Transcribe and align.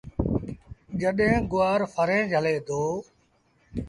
جڏهيݩ 0.99 1.45
گُوآر 1.51 1.79
ڦريٚݩ 1.95 2.29
جھلي 2.31 2.55
دو۔ 2.67 2.81